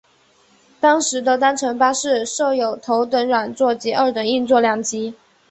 [0.79, 5.13] 当时的单层巴士设有头等软座及二等硬座两级。